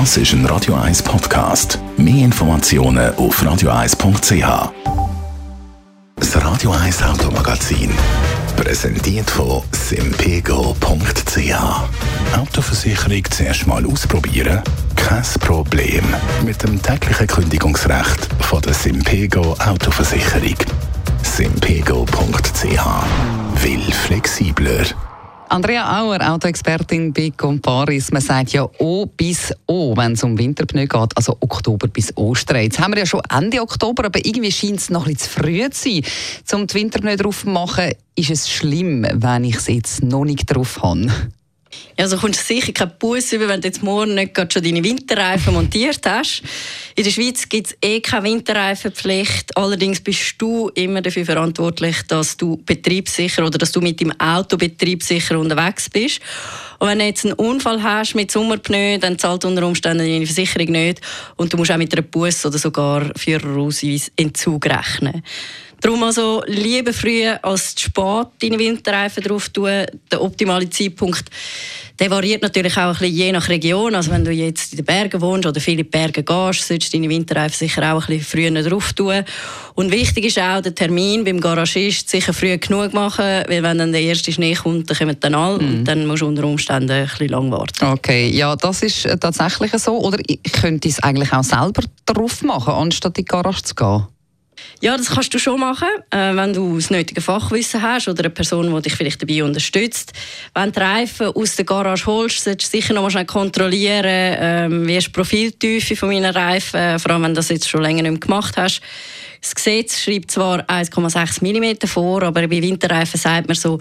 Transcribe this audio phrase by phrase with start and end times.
[0.00, 1.78] Das ist ein Radio 1 Podcast.
[1.96, 4.72] Mehr Informationen auf radio1.ch.
[6.16, 7.92] Das Radio 1 Automagazin.
[8.56, 11.54] Präsentiert von simpego.ch.
[12.36, 14.62] Autoversicherung zuerst mal ausprobieren?
[14.96, 16.04] Kein Problem.
[16.44, 20.56] Mit dem täglichen Kündigungsrecht von der Simpego Autoversicherung.
[21.22, 22.84] simpego.ch.
[23.62, 24.86] Will flexibler.
[25.54, 28.10] Andrea Auer, Autoexpertin bei Comparis.
[28.10, 32.62] Man sagt ja O bis O, wenn es um Winterpneu geht, also Oktober bis Ostern.
[32.62, 35.70] Jetzt haben wir ja schon Ende Oktober, aber irgendwie scheint es noch bisschen zu früh
[35.70, 36.60] zu sein.
[36.60, 40.46] Um die Winterpneu drauf zu machen, ist es schlimm, wenn ich es jetzt noch nicht
[40.46, 41.12] drauf habe.
[41.96, 44.82] Ja, also kommst du sicher keinen Bus über, wenn du jetzt morgen nicht schon deine
[44.82, 46.42] Winterreifen montiert hast.
[46.96, 49.56] In der Schweiz gibt es eh keine Winterreifenpflicht.
[49.56, 54.56] Allerdings bist du immer dafür verantwortlich, dass du betriebssicher oder dass du mit dem Auto
[54.56, 56.20] betriebssicher unterwegs bist.
[56.80, 60.72] Und wenn du jetzt einen Unfall hast mit Sommerpneu, dann zahlt unter Umständen deine Versicherung
[60.72, 61.00] nicht
[61.36, 65.22] und du musst auch mit einer Bus oder sogar Führerausweis Entzug rechnen.
[65.84, 69.84] Darum also lieber früh als zu spät deine Winterreifen drauf tun.
[70.10, 71.30] Der optimale Zeitpunkt
[71.98, 73.94] der variiert natürlich auch ein bisschen je nach Region.
[73.94, 77.08] Also wenn du jetzt in den Bergen wohnst oder viele Berge gehst, solltest du deine
[77.08, 79.22] Winterreifen sicher auch ein bisschen früher drauf tun.
[79.74, 83.92] Und wichtig ist auch der Termin beim Garagist sicher früh genug machen, weil wenn dann
[83.92, 85.68] der erste Schnee kommt, dann kommen dann alle mhm.
[85.68, 87.84] und dann musst du unter Umständen ein bisschen lang warten.
[87.84, 89.96] Okay, ja, das ist tatsächlich so.
[89.98, 90.18] Oder
[90.60, 94.06] könnte ich es eigentlich auch selber drauf machen, anstatt in die Garage zu gehen?
[94.80, 98.30] Ja, das kannst du schon machen, äh, wenn du das nötige Fachwissen hast oder eine
[98.30, 100.12] Person, die dich vielleicht dabei unterstützt.
[100.54, 104.86] Wenn du Reifen aus der Garage holst, solltest du sicher noch mal schnell kontrollieren, ähm,
[104.86, 107.82] wie ist die Profiltiefe von meinen Reifen, äh, vor allem wenn du das jetzt schon
[107.82, 108.80] länger nicht mehr gemacht hast.
[109.40, 113.78] Das Gesetz schreibt zwar 1,6 mm vor, aber bei Winterreifen sagt man so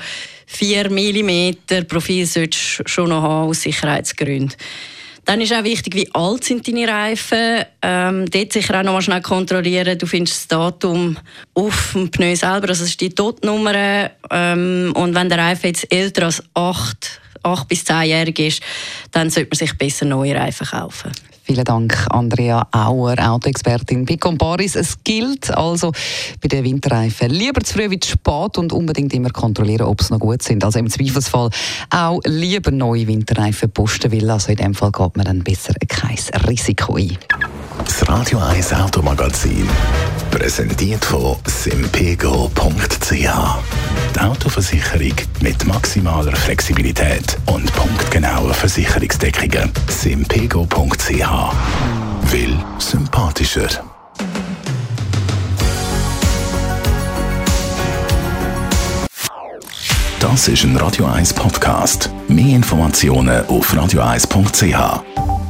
[0.47, 4.57] 4 mm Profil solltest du schon noch haben aus Sicherheitsgründen.
[5.25, 7.63] Dann ist auch wichtig, wie alt sind deine Reifen.
[7.81, 9.97] Ähm, dort sicher auch noch mal schnell kontrollieren.
[9.97, 11.17] Du findest das Datum
[11.53, 14.11] auf dem Pneu selber, also das ist die Totnummer.
[14.29, 18.61] Ähm, und wenn der Reifen jetzt älter als 8, 8 bis 10-jährig ist,
[19.11, 21.11] dann sollte man sich besser neue Reifen kaufen.
[21.45, 24.77] Vielen Dank, Andrea Auer, Autoexpertin bei Comparis.
[24.77, 25.91] Es gilt also
[26.41, 30.13] bei den Winterreifen lieber zu früh wie zu spät und unbedingt immer kontrollieren, ob sie
[30.13, 30.63] noch gut sind.
[30.63, 31.49] Also im Zweifelsfall
[31.89, 34.29] auch lieber neue Winterreifen posten will.
[34.29, 36.17] Also in dem Fall geht man dann besser kein
[36.47, 37.17] Risiko ein.
[37.85, 39.67] Das Radio 1 Automagazin
[40.31, 43.11] präsentiert von simpego.ch.
[43.11, 49.71] Die Autoversicherung mit maximaler Flexibilität und punktgenauer Versicherungsdeckungen.
[49.89, 51.09] simpego.ch
[52.31, 53.67] Will sympathischer.
[60.19, 62.09] Das ist ein Radio 1 Podcast.
[62.29, 65.42] Mehr Informationen auf radio1.ch.